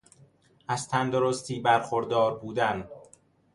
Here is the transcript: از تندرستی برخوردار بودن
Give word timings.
از 0.67 0.87
تندرستی 0.87 1.59
برخوردار 1.59 2.39
بودن 2.39 2.87